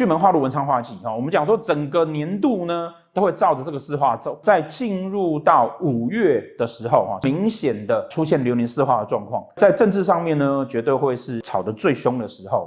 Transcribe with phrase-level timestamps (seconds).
[0.00, 12.66] 巨门化禄文昌化忌哈，我们讲说整个年度呢都会照着这个四化走，在进入到五月的时候哈，明显的出现流年四化的状况，在政治上面呢，绝对会是吵得最凶的时候。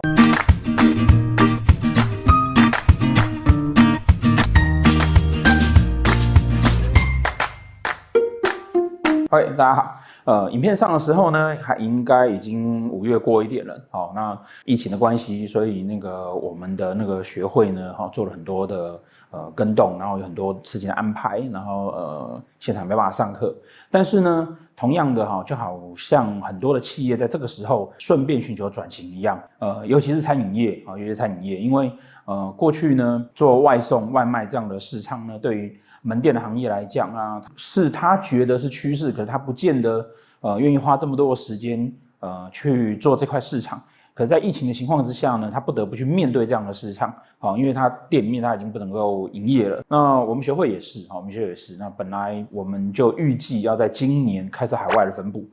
[9.32, 10.03] 欢迎大家好。
[10.26, 13.78] 呃，影片上的时候呢，还应该已经五月过一点了。
[13.90, 19.00] 好、哦，那疫情的关系，所以那个我们的那个学会呢，哈、做了很多的
[19.32, 23.54] 呃跟动，然后有很多事情的安排，然后呃现场没办法上课。
[23.92, 31.92] 但是呢，同样的哈、就好像很多的企业在这个时候顺便寻求转型一样，呃，尤其是餐饮业啊、尤其是餐饮业，因为
[32.26, 40.06] 呃过去呢做外送外卖这样的市场呢，对于门店的行业来讲啊，是他觉得是趋势，可是他不见得
[40.42, 43.82] 呃愿意花这么多的时间呃去做这块市场。
[44.14, 49.84] 可是，在疫情的情况之下呢，他不得不去面对这样的市场啊，因为他店里面他已经不能够营业了。
[49.88, 51.76] 那我们学会也是啊，我们学会也是。
[51.78, 55.44] 那本来我们就预计要在今年开始海外的分布。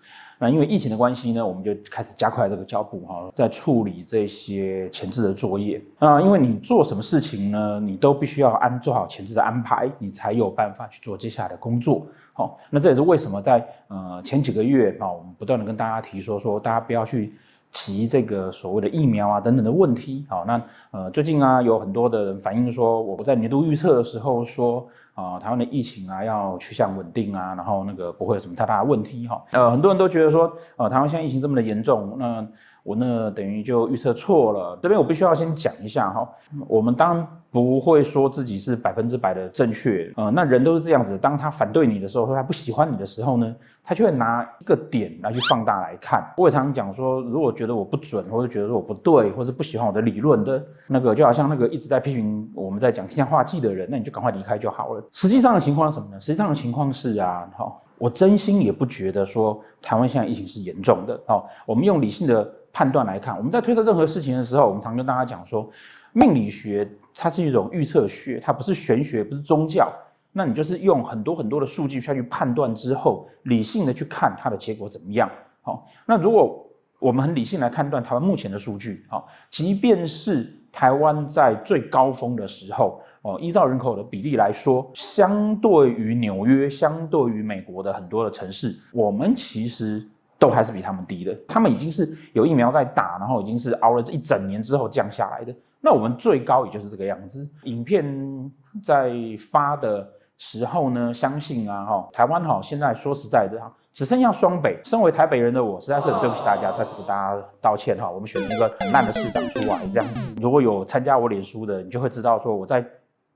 [0.43, 5.81] 那因为疫情的关系呢，我们就开始加快这个脚步哈，在处理这些前置的作业。
[5.99, 12.07] 那因为你做什么事情呢，你都必须要安做好前置的安排，你才有办法去做接下来的工作。
[12.33, 17.35] 好，那这也是为什么在呃前几个月啊，我们不断的跟大家提说说，大家不要去
[17.71, 20.25] 及这个所谓的疫苗啊等等的问题。
[20.29, 24.87] 好，那呃最近啊有很多的人反映说，我在年度预测的时候说。
[25.13, 29.45] 啊，台湾的疫情啊，要趋向稳定啊，然后那个不会有什么太大的问题哈。
[29.51, 32.47] 呃，很多人都觉得说，呃，台湾现在疫情这么的严重，那
[32.83, 34.79] 我呢等于就预测错了。
[34.83, 36.29] 这边我必须要先讲一下哈，
[36.67, 40.13] 我们当然不会说自己是百分之百的正确。
[40.17, 46.33] 呃，那人都是这样子，当他反对你的时候，说他不喜欢你的时候呢，他就会拿一个点来去放大来看。
[46.37, 55.05] 我也常常讲说，如果觉得我不准，或者觉得我不对，或是不喜欢我的理论的那个，就好像那个一直在批评我们在讲天象化忌的人，那你就赶快离开就好了。
[55.13, 56.21] 实际上的情况是什么呢？
[56.21, 61.21] 实际上的情况是啊，好，我真心也不觉得说台湾现在疫情是严重的。
[61.27, 65.71] 好，我们用理性的判断来看，我们在推测任何事情的时候，我们常跟大家讲说，
[66.13, 69.93] 命理学它是一种预测学，它不是玄学，不是宗教。
[70.33, 75.29] 那你就是用很多很多的数据下去判断之后，理性的去看它的结果怎么样。
[75.63, 76.67] 好，那如果
[76.99, 83.01] 我们很理性来判断台湾目前的数据，好，即便是台湾在最高峰的时候。
[83.23, 90.09] 哦，依照人口的比例来说，相对于纽约，相对于美国的很多的城市，我们其实
[90.41, 91.39] 都还是比他们低的。
[91.47, 95.55] 他们已经是有疫苗在打，然后已经是熬了这一整年之后降下来的。
[95.81, 97.49] 那我们最高也就是这个样子。
[97.63, 98.51] 影片
[98.83, 99.13] 在
[99.53, 100.09] 发的
[100.39, 104.81] 时候呢，相信啊，哈，台湾哈，现在说实在的哈，只剩下双北。
[104.85, 108.11] 身为台北人的我，实在是很对不起大家，在此给大家道歉哈。
[108.11, 110.35] 我们选一个很烂的市长出来，这样子。
[110.41, 112.85] 如果有参加我脸书的，你就会知道说我在。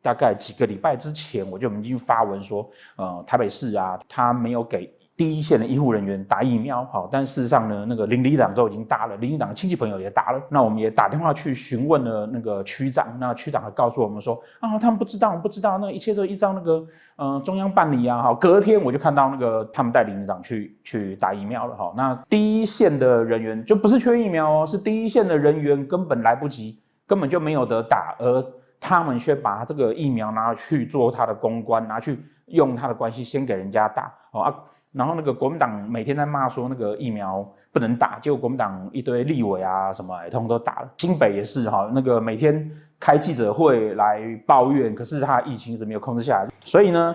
[0.02, 16.84] 大概几个礼拜之前，我就已经发文说，呃，台北市啊，他没有给第一线的医护人员打疫苗，好，但事实上呢，那个邻里长都已经打了，邻里长的亲戚朋友也打了，那我们也打电话去询问了那个区长，那区长还告诉我们说，啊，他们不知道，不知道，那一切都依照那个，
[17.16, 28.44] 呃，中央办理啊，好，隔天我就看到那个他们带邻里长去去打疫苗了，哈，那第一线的人员就不是缺疫苗哦，是第一线的人员根本来不及，根本就没有得打，而。
[28.86, 34.54] 他们却把这个疫苗拿去做他的公关，拿去用他的关系先给人家打哦啊，
[34.94, 40.90] 然后那个国民党每天在骂说那个疫苗不能打，结果国民党一堆立委啊什么，通通都打了。
[40.96, 46.48] 新北也是哈，那个每天开记者会来抱怨，可是他疫情一直没有控制下来。
[46.60, 47.14] 所以呢，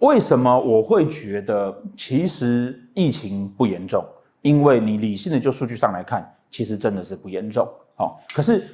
[0.00, 4.04] 为什么我会觉得其实疫情不严重？
[4.42, 7.66] 因为你理性的就数据上来看，其实真的是不严重。
[7.94, 8.68] 好，可是。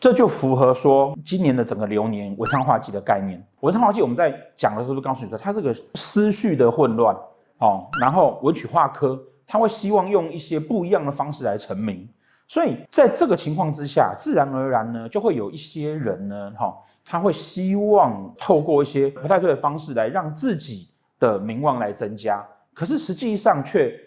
[0.00, 3.42] 这就符合说今年的整个流年文昌化忌的概念。
[3.60, 7.16] 文昌化忌我们在讲的时候，告诉你说，它这个思绪的混乱
[7.58, 12.08] 哦，然后文曲化科，他会希望用一些不一样的方式来成名。
[12.48, 16.74] 所以在这个情况之下，自然而然呢，就会有一些人呢，哈，
[17.04, 23.98] 他会希望透过一些不太对的方式来让自己的名望来增加，可是实际上却。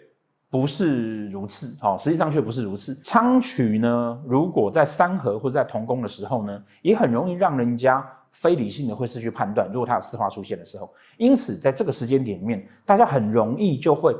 [0.50, 2.98] 不是如此，好，实际上却不是如此。
[3.04, 8.02] 昌曲呢，如果在三合或者在同宫的时候呢，也很容易让人家
[8.32, 9.68] 非理性的会失去判断。
[9.72, 14.14] 如果它有四化出现的时候，因此在这个时间点里面，大家很容易就会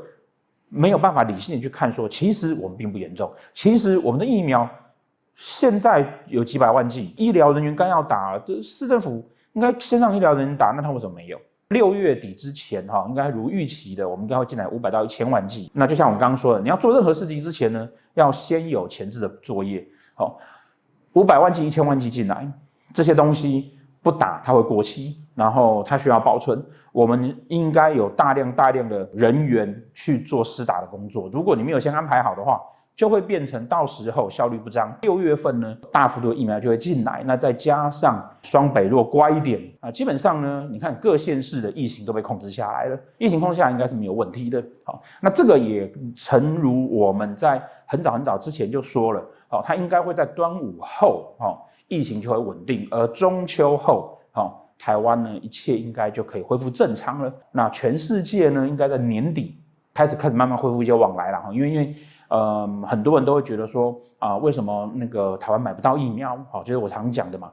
[0.67, 4.69] 没有办法理性的去看说，其实我们并不严重，其实我们的疫苗
[5.35, 11.39] 现在有几百万剂，医疗人员刚要打，这市政府应该先让医疗人员打，那他为什么没有？
[11.69, 15.71] 六月底之前，哈，应该如预期的，我们应该会进来五百到一千万剂。
[15.71, 19.87] 那就像我们刚刚说的，你要做任何事情之前呢，要先有前置的作业。
[20.15, 20.39] 好，
[21.13, 22.51] 五百万剂、一千万剂进来，
[22.91, 26.63] 这些东西不打它会过期，然后它需要保存。
[26.91, 31.29] 我们应该有大量大量的人员去做施打的工作。
[31.31, 32.59] 如果你没有先安排好的话，
[32.95, 34.93] 就会变成到时候效率不彰。
[35.03, 44.61] 六月份呢，大幅度疫苗就会进来，那再加上双北若乖一点啊，基本上呢，你看各县市的疫情都被控制下来了，疫情控制下来应该是没有问题的。
[44.83, 51.59] 好，那这个也诚如我们在很早很早之前就说了，好，它应该会在端午后，哦，
[51.89, 54.53] 疫情就会稳定，而中秋后，哦。
[54.81, 57.29] 台湾呢，一切应该就可以恢复正常了。
[57.51, 59.57] 那全世界呢，应该在年底
[59.93, 61.51] 开始开始慢慢恢复一些往来了哈。
[61.51, 61.93] 因为因为
[62.29, 66.39] 呃，很多人都会觉得说啊，为什么那个台湾买不到疫苗？
[66.49, 67.51] 好，就是我常讲的嘛。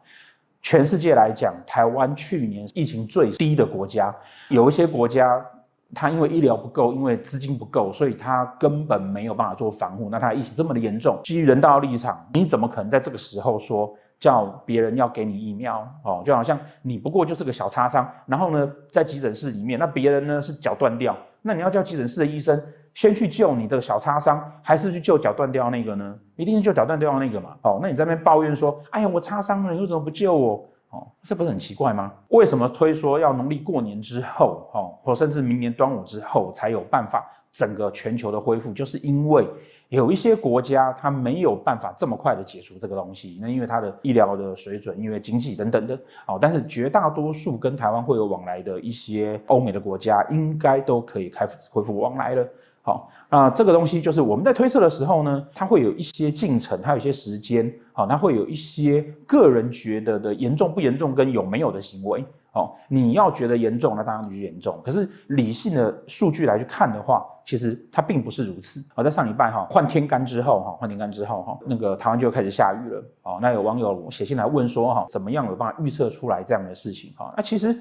[0.62, 4.14] 全世界来讲，台湾去年疫情最低的国家，
[4.48, 5.44] 有一些国家
[5.94, 10.08] 他因为医疗不够，因为资金不够，所以他根本没有办法做防护。
[10.10, 13.94] 那他疫情这么的严重，基于人道立场，你怎么可能在这个时候说？
[14.18, 22.58] 叫别人要给你疫苗哦，就好像你不过就是个小擦伤，然后呢，在急诊室里面，那别人呢是脚断掉，那你要叫急诊室的医生
[22.94, 26.16] 先去救你的小擦伤，还是去救脚断掉那个呢？
[26.34, 27.58] 一定是救脚断掉那个嘛。
[27.60, 30.66] 哦，那你在那边抱怨说，哎呀，我擦伤了，你为什么不救我？
[30.90, 32.12] 哦，这不是很奇怪吗？
[32.28, 38.72] 为什么推说要农历过年之后，哦，或甚至明年端午之后才有办法整个全球的恢复？
[38.72, 39.46] 就是因为。
[39.88, 45.96] 有一些国家，它没有办法这么快的解除这个东西，那因为它的医疗的水准，因为经济等等的，
[46.26, 52.44] 哦，但是绝大多数跟台湾会有往来的一些欧美的国家，应该都可以开始恢复往来了。
[52.82, 62.25] 好，那这个东西就是我们在推测的时候呢，它会有一些进程，它有一些时间，好，它会有一些个人觉得的严重不严重跟有没有的行为。
[62.52, 64.81] 哦，你要觉得严重，那当然就严重。
[64.82, 68.82] 可是理性的数据来去看的话，其实它并不是如此。
[68.94, 73.05] 好，在上礼拜哈换天干之后哈换天干之后哈，那个台湾就开始下雨了。
[73.25, 77.12] 哦，那有网友写信来问说哈，怎么样有办法预测出来这样的事情？
[77.14, 77.79] 哈，那其实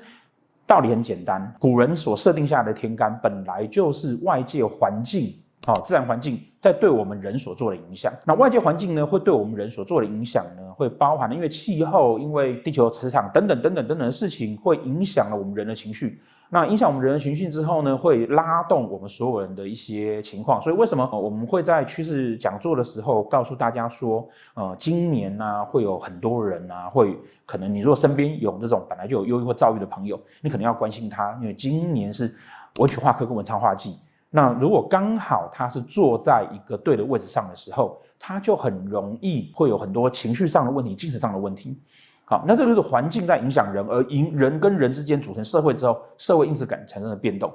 [0.67, 5.33] 道理很简单，古人所设定下来的天干本来就是外界环境。
[5.65, 8.13] 好，自然环境在对我们人所做的影响。
[8.23, 16.21] 那外界环境呢，会对我们人所做的影响呢，会包含因为气候、因为地球磁场等等等等等等的事情，会影响了我们人的情绪。
[16.50, 20.62] 那影响我们人的情绪之后呢，会拉动我们所有人的一些情况。
[20.62, 32.33] 所以为什么我们会在趋势讲座的时候告诉大家说，呃，今年呢、啊、会有很多人啊，会可能你如果身边有这种本来就有忧郁或躁郁的朋友，你可能要关心他，因为今年是
[32.77, 33.98] 文曲化科跟文昌化忌。
[34.30, 41.77] 那如果刚好他是坐在一个对的位置上的时候，他就很容易会有很多情绪上的问题、精神上的问题。
[42.25, 47.54] 好，那这就是环境在影响人，而因人跟人之间组成社会之后，社会因此感产生了变动。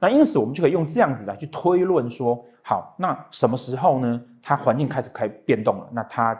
[0.00, 4.20] 那因此我们就可以用这样子来去推论说，好，那什么时候呢？
[4.42, 6.38] 它环境开始开变动了，那它。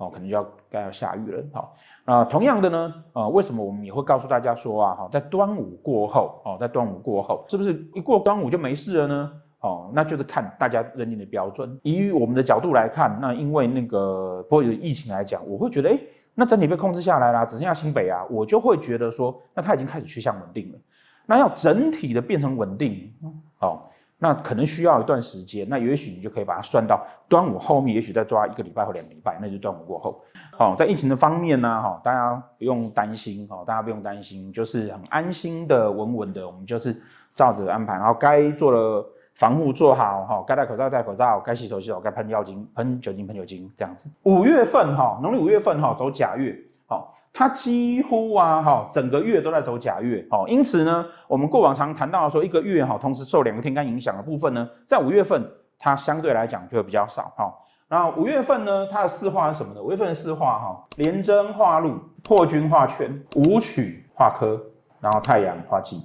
[0.00, 1.42] 哦，可能就要该要下雨了。
[1.52, 1.74] 好，
[2.04, 9.32] 啊，同样的呢，呃，为什么我们也会告诉大家说啊，哈，在端午过后，哦，在端午过后，是不是一过端午就没事了呢？
[9.58, 11.76] 哦，那就是看大家认定的标准。
[11.82, 15.98] 以我们的角度来看，那因为那个不过有疫情来讲，我会觉得，哎，
[16.38, 20.78] 那整体被控制下来啦，只剩下新北啊，我就会觉得说，那它已经开始趋向稳定了。
[21.26, 23.12] 那要整体的变成稳定，
[23.58, 23.82] 哦。
[24.20, 30.22] 那可能需要一段时间，那也许你就可以把它算到端午后面，也许再抓一个礼拜或两个礼拜，那就端午过后。
[30.58, 37.00] 哦，在疫情的方面呢，哈，大家不用担心，哈，大家不用担心，就是很安心的、稳稳的，我们就是
[37.34, 39.04] 照着安排，然后该做的
[39.38, 44.10] 防护做好，哈，该戴口罩戴口罩，该洗手洗手，该喷药精喷酒精喷酒精，这样子。
[44.24, 46.52] 五月份哈，农历五月份哈，走甲月，
[46.88, 47.14] 好。
[47.32, 57.54] 它几乎啊，哈，整个月都在走甲月，好，因此呢，我们过往常谈到说一个月哈，同时受两个天干影响的部分呢，在五月份它相对来讲就会比较少，哈。
[57.86, 59.80] 然后五月份呢，它的四化是什么呢？
[59.80, 64.60] 五月份的四化哈，廉贞化禄，破军化权，武曲化科，
[65.00, 66.02] 然后太阳化忌。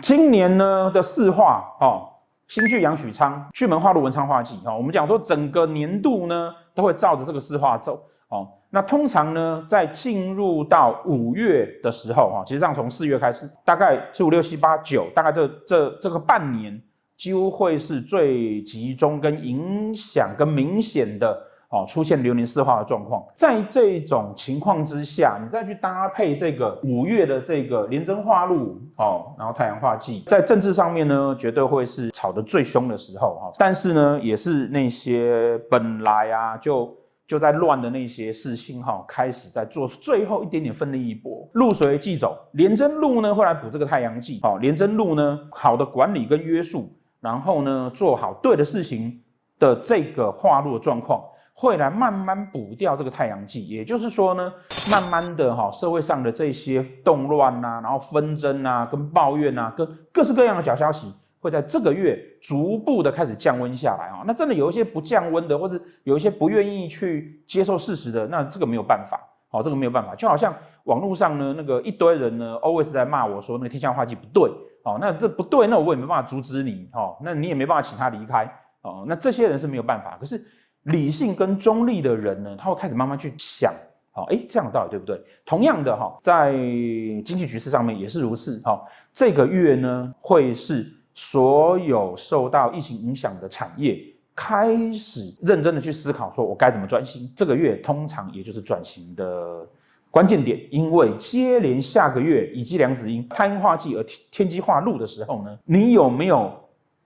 [0.00, 2.08] 今年呢的四化，哦，
[2.48, 4.76] 新剧杨许昌，巨门化禄，文昌化忌，哈。
[4.76, 8.48] 我们讲说整个年度呢都会照着这个四化走，哦。
[8.68, 16.82] 那通常呢，在进入到五月的时候，哈，其实上从四月开始，大概是五六七八九，大概这这这个半年，
[17.16, 21.38] 几乎会是最集中跟影响跟明显的
[21.72, 23.24] 哦，出现流年四化的状况。
[23.36, 33.52] 在这种情况之下，你再去搭配这个五月的这个廉贞化禄，哦，然后太阳化忌，在政治上面呢，绝对会是吵得最凶的时候，哈。
[33.58, 36.96] 但是呢，也是那些本来啊就。
[37.24, 41.48] 就在乱的那些事情哈，开始在做最后一点点奋力一搏。
[41.54, 44.38] 路随即走，廉贞禄呢会来补这个太阳忌。
[44.42, 49.18] 好，廉贞禄呢，好的管理跟约束，然后呢做好对的事情
[49.58, 53.66] 的这个化禄的状况，会来慢慢补掉这个太阳季。
[53.66, 54.52] 也就是说呢，
[54.90, 64.24] 慢慢的哈，社会上的这些动乱呐，然后纷争啊，跟抱怨啊，跟各式各样的假消息，会在这个月逐步的开始降温下来啊。
[64.26, 70.14] 那真的有一些不降温的，或者有一些不愿意去接受事实的，那这个没有办法，好，这个没有办法。
[70.14, 70.54] 就好像
[70.84, 74.50] 网络上呢，那个一堆人呢，always 在骂我说那个天象化忌不对。
[74.84, 80.16] 哦，那这不对，那我也没办法阻止你，哦，那你也没办法请他离开，哦，那这些人是没有办法。
[80.18, 80.44] 可是
[80.84, 83.72] 理性跟中立的人呢，他会开始慢慢去想，
[84.14, 85.20] 哦，哎，这样的道理对不对？
[85.44, 94.02] 同样的哈，在经济局势上面也是如此，哈，这个月呢，会是所有受到疫情影响的产业
[94.34, 97.30] 开始认真的去思考，说我该怎么转型。
[97.36, 99.66] 这个月通常也就是转型的。
[100.10, 106.52] 关键点，因为接连下个月乙机梁子英太阴化忌而天机化禄的时候呢，你有没有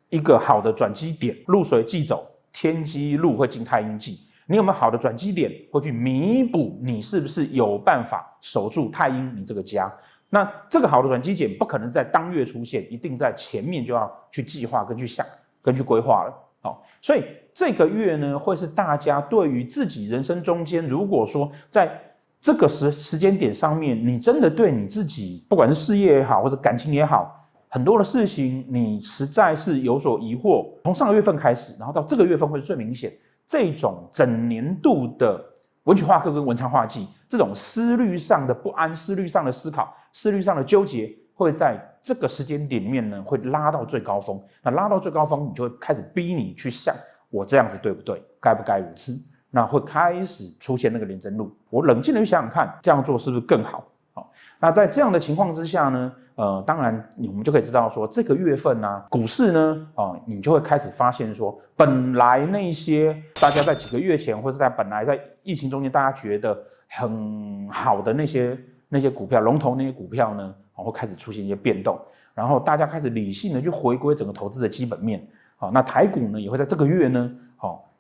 [0.09, 1.37] 一个好的转机点？
[1.47, 2.27] 入水即走，
[2.59, 6.81] 天机禄会进太阴季，你有没有好的转机点会去弥补？
[6.83, 9.93] 你是不是有办法守住太阴你这个家？
[10.31, 15.27] 那这个好的转机点不可能在当月出现，一定在前面就要去计划跟去想
[15.61, 16.35] 跟去规划了。
[16.63, 22.01] 好，所以这个月呢，会是大家对于自己人生中间，如果说在
[22.41, 27.36] 这个时时间点上面，你真的对你自己，不管是事业也好，或者感情也好，
[27.77, 30.67] 很多的事情，你实在是有所疑惑。
[30.83, 33.13] 从上个月份开始，然后到这个月份会是最明显。
[33.47, 35.45] 这种整年度的
[35.85, 44.43] 文曲化科跟文昌化忌，这种思虑上的不安、思虑上的思考、思虑上的纠结，会在这个时间点面呢，会拉到最高峰。
[44.63, 46.97] 那拉到最高峰，你就会开始逼你去想：
[47.29, 48.23] 我这样子对不对？
[48.41, 49.15] 该不该如此？
[49.51, 53.85] 那会开始出现那个廉贞路，我冷静的去想想看，这样做是不是更好？
[54.15, 66.57] 好，那在这样的情况之下呢，呃，当然我们就可以知道说，这个月份呢、股市呢，啊、你就会开始发现说，本来那些大家在几个月前，或者在本来在疫情中间大家觉得
[66.89, 71.99] 很好的那些那些股票，龙头那些股票呢，会开始出现一些变动，
[72.35, 75.27] 然后大家开始理性的去回归整个投资的基本面。
[75.57, 77.33] 好，那台股呢，也会在这个月呢，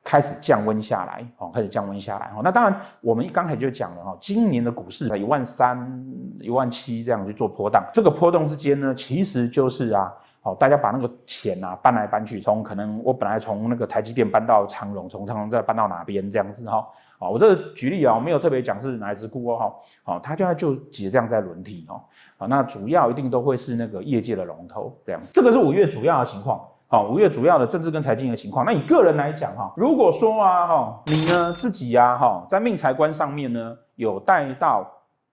[0.06, 5.76] 开始降温下来，哦，开始降温下来，哦，那当然，我们一刚才就讲了，哈，今年的股市在一万三、
[6.38, 16.86] 一万七这样去做波动，这个波动之间呢，其实就是啊，好，大家把那个钱啊搬来搬去，从可能我本来从那个台积电搬到长荣，从长荣再搬到哪边这样子，哈，
[17.18, 22.00] 啊，我这个举例啊，我没有特别讲是哪一只股哦，哈，好，它就就几这样在轮替哦，
[22.38, 26.64] 啊，那主要一定都会是那个业界的龙头这样子，这个是五月主要的情况。
[26.88, 28.64] 好，五月主要的政治跟财经的情况。
[28.64, 34.88] 那以个人来讲，哈，如果说啊，哈，你呢自己呀，哈，在命财官上面呢有带到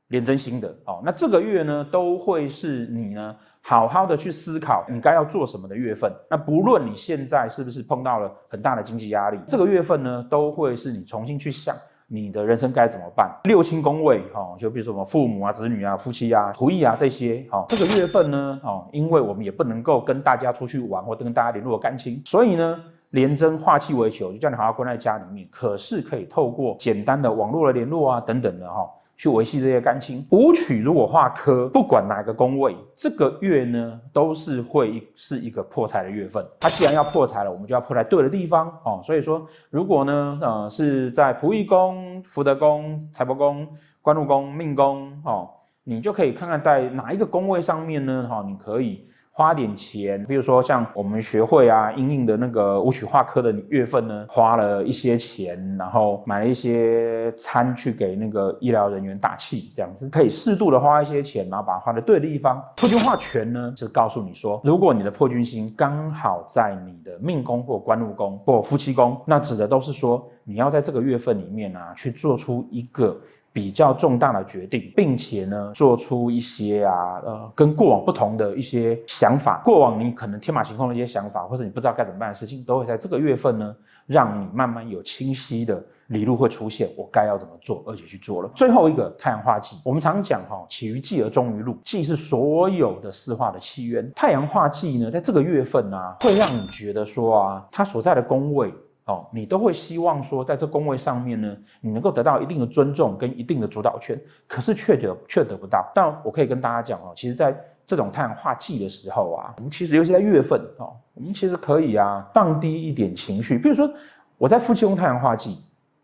[0.08, 6.12] 廉贞星的，哦，那这个月呢都会是你呢好好的去思考你该要做什么的月份。
[6.28, 11.76] 那不论你现在是不是碰到了很大的经济压力，这个月份呢都会是你重新去想。
[12.14, 13.36] 你的人生该怎么办？
[13.46, 22.80] 六亲宫位，哈，就比如说什么父母啊、子女啊、夫妻啊、仆役啊这些，哈，这个月份呢，哦，因为我们也不能够跟大家出去玩，或者跟大家联络感情，所以呢，
[23.10, 25.48] 廉贞化气为囚，就叫你好好关在家里面。
[25.50, 28.88] 可是可以透过简单的网络的联络啊，等等的，哈。
[29.16, 30.26] 去维系这些感情。
[30.32, 36.46] 武曲如果化科，不管哪个宫位，这个月呢都是会是一个破财的月份。
[36.60, 39.02] 它既然要破财了，我们就要破在对的地方哦。
[39.04, 43.68] 所以说，如果呢，呃，是在仆役宫、福德宫、财帛宫、
[44.02, 45.50] 官禄宫、命宫哦，
[45.84, 49.08] 你就可以看看在哪一个宫位上面呢，哈、哦，你可以。
[49.36, 62.64] 花点钱，比如说像我们学会啊，因应的那个武曲化科的月份呢，花了一些钱，然后买了一些餐去给那个医疗人员打气，这样子可以适度的花一些钱，然后把它花在对的地方。
[62.78, 73.20] 破军化权呢，就是告诉你说，如果你的破军星刚好在你的命宫或官禄宫或夫妻宫，那指的都是说你要在这个月份里面啊，去做出一个。
[73.54, 79.62] 比较重大的决定，并且呢，做出一些啊，呃，跟过往不同的一些想法。
[79.64, 83.76] 过往你可能天马行空的一些想法，或者你不知道该怎么办的事情，都会在这个月份呢，
[84.08, 86.90] 让你慢慢有清晰的理路会出现。
[86.98, 88.50] 我该要怎么做，而且去做了。
[88.56, 94.12] 最后一个太阳化忌，我们常讲哈，起于忌而终于禄，忌是所有的四化的起源。
[94.16, 98.74] 太阳化忌呢，在这个月份呢、啊，会让你觉得说啊，它所在的宫位。
[99.06, 104.18] 哦，你都会希望说，在这宫位上面呢，你能够得到一定的尊重跟一定的主导权，
[104.48, 105.92] 可是却得却得不到。
[105.94, 107.54] 但我可以跟大家讲哦，其实在
[107.86, 113.58] 这种太阳化忌的时候啊，我们其实尤其在月份哦，我们其实可以啊放低一点情绪。
[113.58, 113.92] 比如说
[114.38, 115.58] 我在夫妻宫太阳化忌，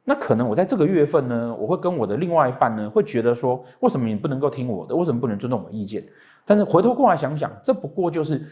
[0.04, 4.94] 那可能我在这个月份呢，我会跟我的另外一半呢，会觉得说，为什么你不能够听我的？
[4.94, 6.04] 为什么不能尊重我的意见？
[6.46, 8.46] 但是回头过来想想，这不过就是。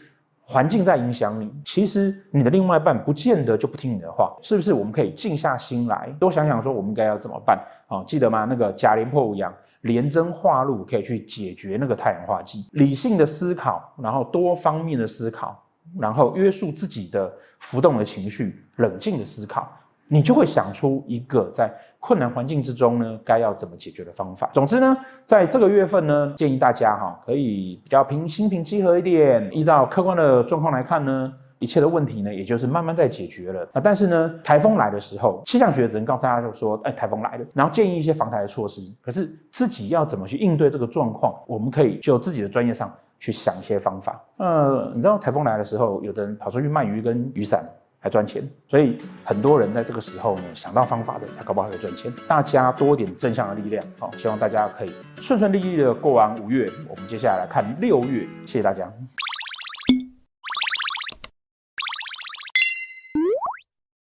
[0.50, 4.72] 环境在影响你，其实你的另外一半不见得就不听你的话，是不是？
[4.72, 8.02] 我们可以静下心来，多想想说我们应该要怎么办啊？
[8.06, 8.46] 记得吗？
[8.48, 12.64] 那个价廉颇有样，廉贞化露可以去解决那个太阳化忌。
[12.72, 15.62] 理性的思考，然后多方面的思考，
[16.00, 19.70] 然后约束自己的浮动的情绪，冷静的思考。
[20.08, 24.50] 你就会想出一个在困难环境之中呢，该要怎么解决的方法。
[24.54, 24.96] 总之呢，
[25.26, 29.48] 在这个月份呢，建议大家哈，可以比较平心平气和一点。
[29.52, 33.68] 依照客观的状况来看呢，一切的问题呢，也就是慢慢在解决了。
[33.72, 38.80] 啊，但是呢，台风来的时候，气象局只能告诉大家就说，哎，台风来了，然后建议一些防台的措施。
[39.02, 44.24] 可是自己要怎么去应对这个状况，我们可以就自己的专业上去想一些方法。
[44.36, 47.68] 呃，你知道台风来的时候，有的人跑出去卖鱼跟雨伞。
[48.00, 52.12] 还赚钱，所以很多人在这个时候呢，想到方法的，他搞不好会赚钱。
[52.28, 56.70] 大家多点正向的力量，好，希望大家可以顺顺利利的过完五月。
[56.88, 58.88] 我们接下来来看六月，谢谢大家。